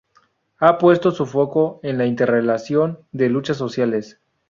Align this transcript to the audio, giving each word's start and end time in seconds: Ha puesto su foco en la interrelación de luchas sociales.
Ha 0.57 0.79
puesto 0.79 1.11
su 1.11 1.27
foco 1.27 1.79
en 1.83 1.99
la 1.99 2.07
interrelación 2.07 3.05
de 3.11 3.29
luchas 3.29 3.57
sociales. 3.57 4.19